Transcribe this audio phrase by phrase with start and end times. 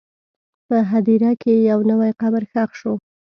[0.67, 2.93] په هدیره کې یو نوی قبر ښخ شو.